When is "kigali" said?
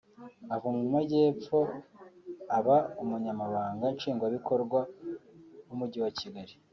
6.19-6.53